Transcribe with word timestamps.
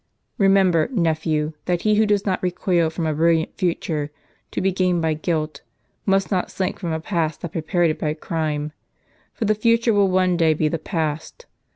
Eemember, 0.39 0.89
nephew, 0.89 1.53
that 1.65 1.83
he 1.83 1.93
who 1.93 2.07
does 2.07 2.25
not 2.25 2.41
recoil 2.41 2.89
from 2.89 3.05
a 3.05 3.13
brilliant 3.13 3.55
future, 3.55 4.09
to 4.49 4.59
be 4.59 4.71
gained 4.71 4.99
by 4.99 5.13
guilt, 5.13 5.61
must 6.07 6.31
not 6.31 6.47
sliiink 6.47 6.79
from 6.79 6.91
a 6.91 6.99
past 6.99 7.41
that 7.41 7.51
prepared 7.51 7.91
it 7.91 7.99
by 7.99 8.15
crime. 8.15 8.71
For 9.31 9.45
the 9.45 9.53
future 9.53 9.93
will 9.93 10.09
one 10.09 10.37
day 10.37 10.55
be 10.55 10.67
the 10.67 10.79
past. 10.79 11.45